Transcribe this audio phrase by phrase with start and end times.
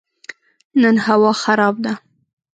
[0.81, 1.93] نن هوا خراب ده